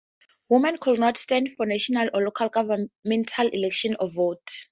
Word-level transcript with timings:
Women 0.49 0.77
could 0.77 0.99
not 0.99 1.17
stand 1.19 1.51
for 1.55 1.67
national 1.67 2.09
or 2.15 2.23
local 2.23 2.49
governmental 2.49 3.47
elections 3.53 3.97
or 3.99 4.09
vote. 4.09 4.49